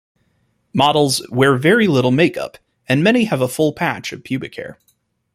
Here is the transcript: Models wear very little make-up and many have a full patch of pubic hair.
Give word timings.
Models 0.73 1.21
wear 1.29 1.55
very 1.57 1.85
little 1.87 2.09
make-up 2.09 2.57
and 2.89 3.03
many 3.03 3.25
have 3.25 3.39
a 3.39 3.47
full 3.47 3.71
patch 3.71 4.11
of 4.11 4.23
pubic 4.23 4.55
hair. 4.55 4.79